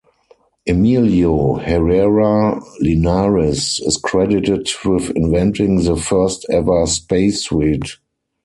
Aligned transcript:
Emilio 0.67 1.57
Herrera 1.57 2.59
Linares 2.79 3.79
is 3.81 3.97
credited 4.03 4.67
with 4.83 5.11
inventing 5.11 5.83
the 5.83 5.95
first 5.95 6.43
ever 6.49 6.87
spacesuit. 6.87 7.99